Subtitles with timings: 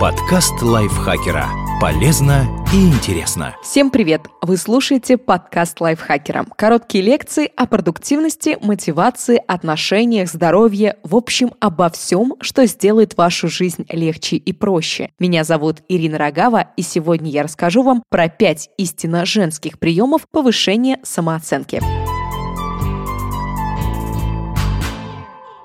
[0.00, 1.46] Подкаст лайфхакера.
[1.78, 3.54] Полезно и интересно.
[3.62, 4.22] Всем привет!
[4.40, 6.46] Вы слушаете подкаст лайфхакера.
[6.56, 13.84] Короткие лекции о продуктивности, мотивации, отношениях, здоровье, в общем, обо всем, что сделает вашу жизнь
[13.90, 15.10] легче и проще.
[15.18, 20.98] Меня зовут Ирина Рогава, и сегодня я расскажу вам про 5 истинно женских приемов повышения
[21.02, 21.82] самооценки.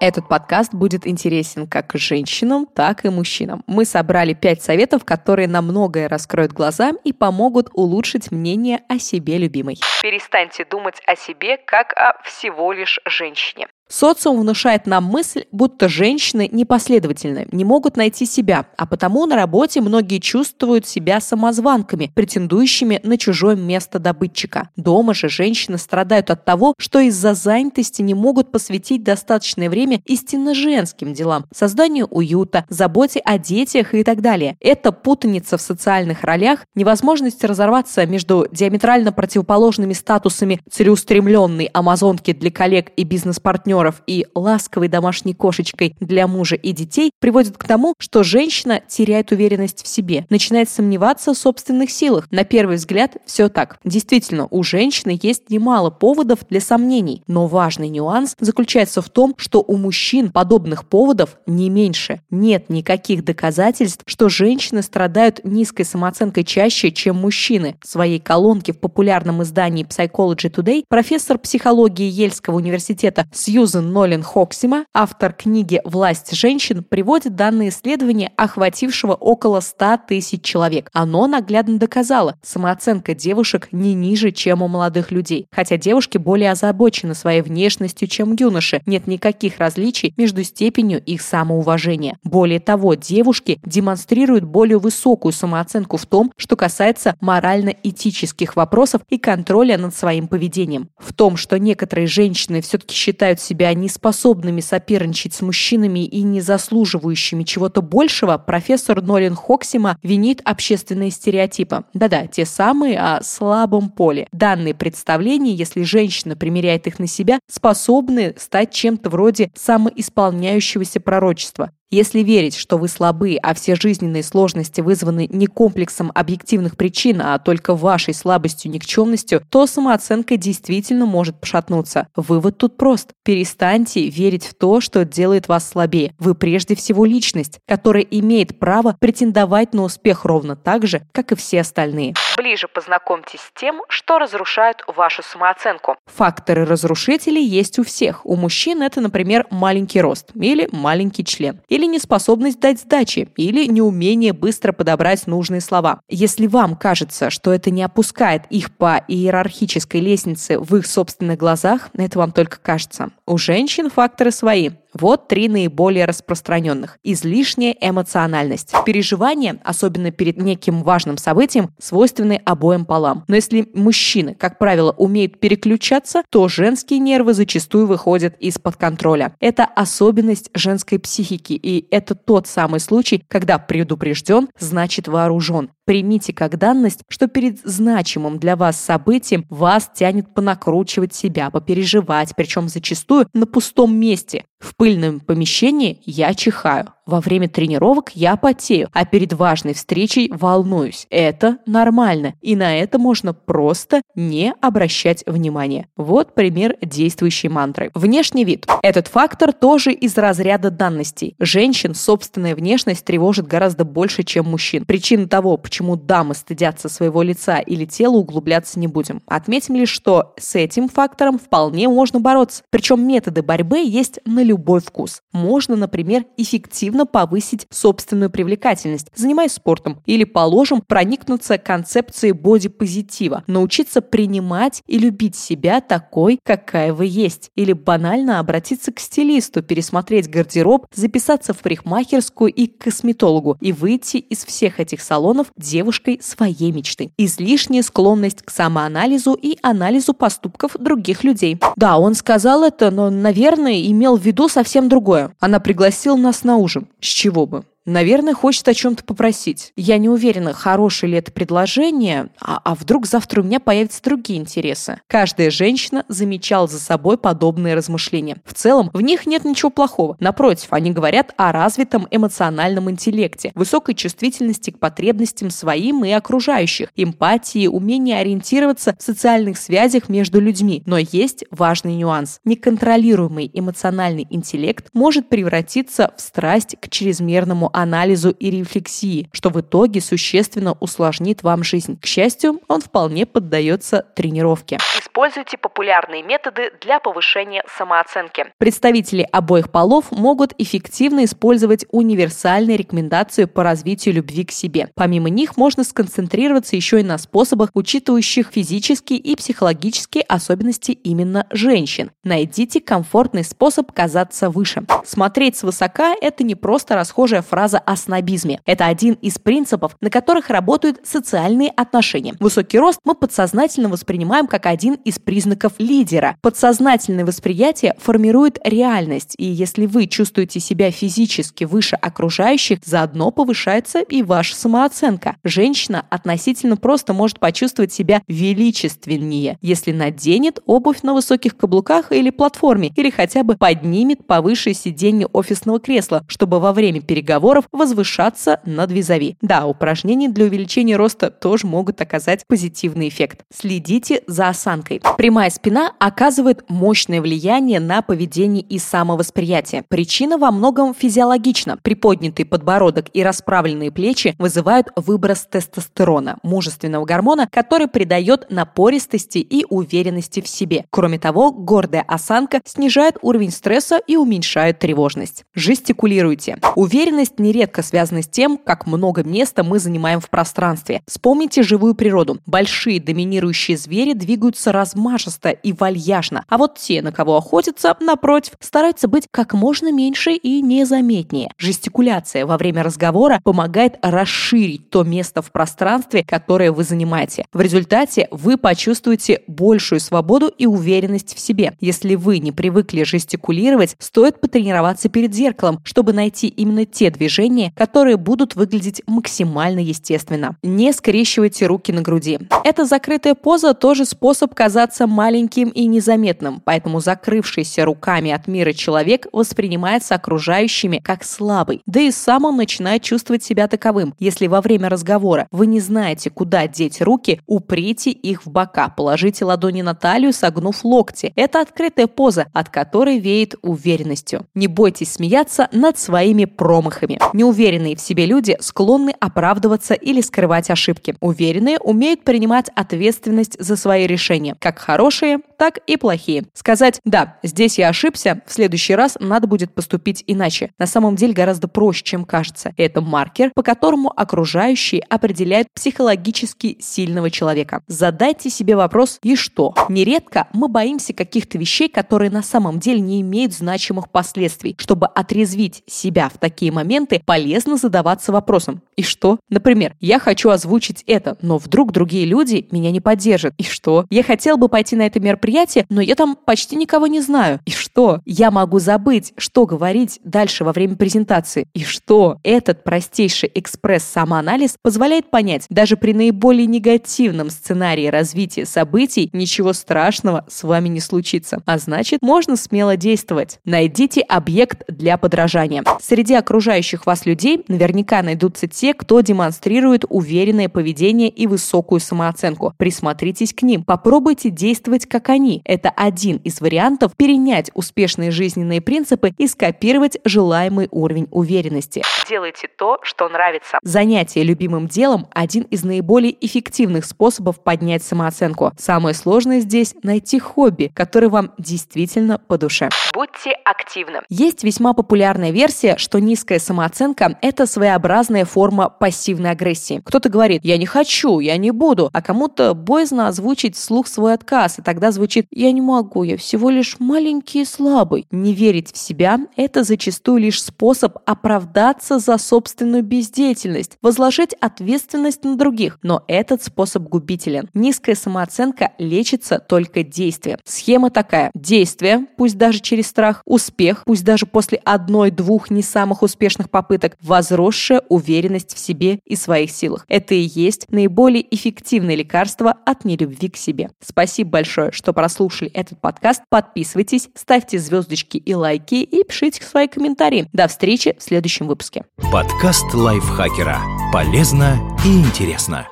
[0.00, 3.64] Этот подкаст будет интересен как женщинам, так и мужчинам.
[3.66, 9.38] Мы собрали пять советов, которые на многое раскроют глаза и помогут улучшить мнение о себе
[9.38, 9.76] любимой.
[10.02, 13.66] Перестаньте думать о себе как о всего лишь женщине.
[13.90, 19.80] Социум внушает нам мысль, будто женщины непоследовательны, не могут найти себя, а потому на работе
[19.80, 24.68] многие чувствуют себя самозванками, претендующими на чужое место добытчика.
[24.76, 30.54] Дома же женщины страдают от того, что из-за занятости не могут посвятить достаточное время истинно
[30.54, 34.58] женским делам, созданию уюта, заботе о детях и так далее.
[34.60, 42.90] Это путаница в социальных ролях, невозможность разорваться между диаметрально противоположными статусами целеустремленной амазонки для коллег
[42.96, 48.22] и бизнес-партнеров партнеров и ласковой домашней кошечкой для мужа и детей приводит к тому, что
[48.22, 52.26] женщина теряет уверенность в себе, начинает сомневаться в собственных силах.
[52.30, 53.78] На первый взгляд все так.
[53.84, 59.64] Действительно, у женщины есть немало поводов для сомнений, но важный нюанс заключается в том, что
[59.66, 62.20] у мужчин подобных поводов не меньше.
[62.30, 67.76] Нет никаких доказательств, что женщины страдают низкой самооценкой чаще, чем мужчины.
[67.82, 74.22] В своей колонке в популярном издании Psychology Today профессор психологии Ельского университета Сьюз Сьюзен Нолин
[74.22, 80.88] Хоксима, автор книги «Власть женщин», приводит данные исследования, охватившего около 100 тысяч человек.
[80.94, 85.46] Оно наглядно доказало, самооценка девушек не ниже, чем у молодых людей.
[85.52, 92.16] Хотя девушки более озабочены своей внешностью, чем юноши, нет никаких различий между степенью их самоуважения.
[92.24, 99.76] Более того, девушки демонстрируют более высокую самооценку в том, что касается морально-этических вопросов и контроля
[99.76, 100.88] над своим поведением.
[100.98, 106.40] В том, что некоторые женщины все-таки считают себя себя неспособными соперничать с мужчинами и не
[106.40, 111.82] заслуживающими чего-то большего, профессор Нолин Хоксима винит общественные стереотипы.
[111.92, 114.28] Да-да, те самые о слабом поле.
[114.30, 121.72] Данные представления, если женщина примеряет их на себя, способны стать чем-то вроде самоисполняющегося пророчества.
[121.90, 127.38] Если верить, что вы слабы, а все жизненные сложности вызваны не комплексом объективных причин, а
[127.38, 132.08] только вашей слабостью, никчемностью, то самооценка действительно может пошатнуться.
[132.14, 133.12] Вывод тут прост.
[133.24, 136.12] Перестаньте верить в то, что делает вас слабее.
[136.18, 141.36] Вы прежде всего личность, которая имеет право претендовать на успех ровно так же, как и
[141.36, 142.12] все остальные.
[142.38, 145.96] Ближе познакомьтесь с тем, что разрушает вашу самооценку.
[146.06, 148.24] Факторы разрушителей есть у всех.
[148.24, 154.32] У мужчин это, например, маленький рост или маленький член или неспособность дать сдачи, или неумение
[154.32, 156.00] быстро подобрать нужные слова.
[156.08, 161.88] Если вам кажется, что это не опускает их по иерархической лестнице в их собственных глазах,
[161.94, 163.10] это вам только кажется.
[163.26, 164.70] У женщин факторы свои.
[164.94, 166.98] Вот три наиболее распространенных.
[167.02, 168.72] Излишняя эмоциональность.
[168.86, 173.24] Переживания, особенно перед неким важным событием, свойственны обоим полам.
[173.28, 179.34] Но если мужчины, как правило, умеют переключаться, то женские нервы зачастую выходят из-под контроля.
[179.40, 185.70] Это особенность женской психики, и это тот самый случай, когда предупрежден, значит вооружен.
[185.84, 192.68] Примите как данность, что перед значимым для вас событием вас тянет понакручивать себя, попереживать, причем
[192.68, 194.44] зачастую на пустом месте.
[194.58, 196.92] В пыльном помещении я чихаю.
[197.08, 201.06] Во время тренировок я потею, а перед важной встречей волнуюсь.
[201.08, 205.88] Это нормально, и на это можно просто не обращать внимания.
[205.96, 207.90] Вот пример действующей мантры.
[207.94, 208.66] Внешний вид.
[208.82, 211.34] Этот фактор тоже из разряда данностей.
[211.38, 214.84] Женщин собственная внешность тревожит гораздо больше, чем мужчин.
[214.84, 219.22] Причина того, почему дамы стыдятся своего лица или тела, углубляться не будем.
[219.26, 222.64] Отметим лишь, что с этим фактором вполне можно бороться.
[222.68, 225.22] Причем методы борьбы есть на любой вкус.
[225.32, 234.00] Можно, например, эффективно нужно повысить собственную привлекательность, занимаясь спортом, или, положим, проникнуться концепцией бодипозитива, научиться
[234.00, 240.86] принимать и любить себя такой, какая вы есть, или банально обратиться к стилисту, пересмотреть гардероб,
[240.92, 247.12] записаться в парикмахерскую и к косметологу и выйти из всех этих салонов девушкой своей мечты.
[247.16, 251.60] Излишняя склонность к самоанализу и анализу поступков других людей.
[251.76, 255.32] Да, он сказал это, но, наверное, имел в виду совсем другое.
[255.38, 256.87] Она пригласила нас на ужин.
[257.00, 257.64] С чего бы?
[257.88, 259.72] Наверное, хочет о чем-то попросить.
[259.74, 264.38] Я не уверена, хорошее ли это предложение, а, а вдруг завтра у меня появятся другие
[264.38, 265.00] интересы.
[265.06, 268.42] Каждая женщина замечала за собой подобные размышления.
[268.44, 270.18] В целом, в них нет ничего плохого.
[270.20, 277.68] Напротив, они говорят о развитом эмоциональном интеллекте, высокой чувствительности к потребностям своим и окружающих, эмпатии,
[277.68, 280.82] умении ориентироваться в социальных связях между людьми.
[280.84, 282.40] Но есть важный нюанс.
[282.44, 290.00] Неконтролируемый эмоциональный интеллект может превратиться в страсть к чрезмерному анализу и рефлексии, что в итоге
[290.00, 291.98] существенно усложнит вам жизнь.
[292.00, 294.78] К счастью, он вполне поддается тренировке.
[295.18, 298.52] Используйте популярные методы для повышения самооценки.
[298.58, 304.90] Представители обоих полов могут эффективно использовать универсальные рекомендации по развитию любви к себе.
[304.94, 312.12] Помимо них можно сконцентрироваться еще и на способах, учитывающих физические и психологические особенности именно женщин.
[312.22, 314.84] Найдите комфортный способ казаться выше.
[315.04, 318.60] Смотреть свысока– это не просто расхожая фраза о снобизме.
[318.66, 322.36] Это один из принципов, на которых работают социальные отношения.
[322.38, 326.36] Высокий рост мы подсознательно воспринимаем как один из признаков лидера.
[326.42, 334.22] Подсознательное восприятие формирует реальность, и если вы чувствуете себя физически выше окружающих, заодно повышается и
[334.22, 335.36] ваша самооценка.
[335.44, 342.92] Женщина относительно просто может почувствовать себя величественнее, если наденет обувь на высоких каблуках или платформе,
[342.96, 349.36] или хотя бы поднимет повыше сиденье офисного кресла, чтобы во время переговоров возвышаться над визави.
[349.40, 353.44] Да, упражнения для увеличения роста тоже могут оказать позитивный эффект.
[353.54, 354.97] Следите за осанкой.
[355.16, 359.84] Прямая спина оказывает мощное влияние на поведение и самовосприятие.
[359.88, 361.78] Причина во многом физиологична.
[361.82, 370.40] Приподнятый подбородок и расправленные плечи вызывают выброс тестостерона, мужественного гормона, который придает напористости и уверенности
[370.40, 370.84] в себе.
[370.90, 375.44] Кроме того, гордая осанка снижает уровень стресса и уменьшает тревожность.
[375.54, 376.58] Жестикулируйте.
[376.76, 381.02] Уверенность нередко связана с тем, как много места мы занимаем в пространстве.
[381.06, 382.38] Вспомните живую природу.
[382.46, 389.08] Большие доминирующие звери двигаются размашисто и вальяжно, а вот те, на кого охотятся, напротив, стараются
[389.08, 391.50] быть как можно меньше и незаметнее.
[391.58, 397.44] Жестикуляция во время разговора помогает расширить то место в пространстве, которое вы занимаете.
[397.52, 401.76] В результате вы почувствуете большую свободу и уверенность в себе.
[401.80, 408.16] Если вы не привыкли жестикулировать, стоит потренироваться перед зеркалом, чтобы найти именно те движения, которые
[408.16, 410.56] будут выглядеть максимально естественно.
[410.62, 412.38] Не скрещивайте руки на груди.
[412.64, 419.26] Эта закрытая поза тоже способ казаться маленьким и незаметным, поэтому закрывшийся руками от мира человек
[419.32, 424.14] воспринимается окружающими как слабый, да и сам он начинает чувствовать себя таковым.
[424.18, 429.44] Если во время разговора вы не знаете, куда деть руки, уприте их в бока, положите
[429.44, 431.32] ладони на талию, согнув локти.
[431.36, 434.46] Это открытая поза, от которой веет уверенностью.
[434.54, 437.18] Не бойтесь смеяться над своими промахами.
[437.32, 441.14] Неуверенные в себе люди склонны оправдываться или скрывать ошибки.
[441.20, 446.44] Уверенные умеют принимать ответственность за свои решения, как хорошие, так и плохие.
[446.54, 451.32] Сказать «да, здесь я ошибся, в следующий раз надо будет поступить иначе» на самом деле
[451.32, 452.72] гораздо проще, чем кажется.
[452.76, 457.82] Это маркер, по которому окружающие определяют психологически сильного человека.
[457.86, 459.74] Задайте себе вопрос «и что?».
[459.88, 464.76] Нередко мы боимся каких-то вещей, которые на самом деле не имеют значимых последствий.
[464.78, 469.38] Чтобы отрезвить себя в такие моменты, полезно задаваться вопросом «и что?».
[469.48, 473.54] Например, я хочу озвучить это, но вдруг другие люди меня не поддержат.
[473.58, 474.06] И что?
[474.10, 477.60] Я хотел бы пойти на это мероприятие, но я там почти никого не знаю.
[477.64, 477.87] И что?
[478.24, 481.66] Я могу забыть, что говорить дальше во время презентации.
[481.74, 482.38] И что?
[482.44, 490.62] Этот простейший экспресс-самоанализ позволяет понять, даже при наиболее негативном сценарии развития событий ничего страшного с
[490.62, 491.60] вами не случится.
[491.66, 493.58] А значит, можно смело действовать.
[493.64, 495.82] Найдите объект для подражания.
[496.00, 502.74] Среди окружающих вас людей наверняка найдутся те, кто демонстрирует уверенное поведение и высокую самооценку.
[502.76, 503.84] Присмотритесь к ним.
[503.84, 505.62] Попробуйте действовать как они.
[505.64, 512.02] Это один из вариантов перенять успешные жизненные принципы и скопировать желаемый уровень уверенности.
[512.28, 513.78] Делайте то, что нравится.
[513.82, 518.72] Занятие любимым делом– один из наиболее эффективных способов поднять самооценку.
[518.76, 522.90] Самое сложное здесь– найти хобби, которое вам действительно по душе.
[523.14, 524.20] Будьте активны.
[524.28, 530.02] Есть весьма популярная версия, что низкая самооценка– это своеобразная форма пассивной агрессии.
[530.04, 534.78] Кто-то говорит «я не хочу, я не буду», а кому-то боязно озвучить вслух свой отказ,
[534.78, 538.26] и тогда звучит «я не могу, я всего лишь маленький слабый.
[538.32, 545.56] Не верить в себя– это зачастую лишь способ оправдаться за собственную бездеятельность, возложить ответственность на
[545.56, 545.98] других.
[546.02, 547.70] Но этот способ губителен.
[547.74, 550.58] Низкая самооценка лечится только действием.
[550.64, 551.52] Схема такая.
[551.54, 558.02] Действие, пусть даже через страх, успех, пусть даже после одной-двух не самых успешных попыток, возросшая
[558.08, 560.04] уверенность в себе и своих силах.
[560.08, 563.90] Это и есть наиболее эффективное лекарство от нелюбви к себе.
[564.04, 566.42] Спасибо большое, что прослушали этот подкаст.
[566.48, 567.28] Подписывайтесь,
[567.68, 570.48] ставьте звездочки и лайки и пишите свои комментарии.
[570.52, 572.04] До встречи в следующем выпуске.
[572.32, 573.78] Подкаст лайфхакера.
[574.12, 575.86] Полезно и интересно.